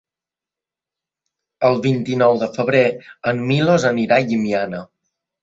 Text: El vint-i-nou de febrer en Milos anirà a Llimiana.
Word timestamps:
El 1.69 1.77
vint-i-nou 1.83 2.39
de 2.45 2.49
febrer 2.57 2.81
en 3.33 3.45
Milos 3.53 3.87
anirà 3.93 4.19
a 4.19 4.27
Llimiana. 4.33 4.83